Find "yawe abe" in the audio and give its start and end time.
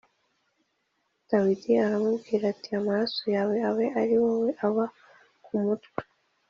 3.35-3.85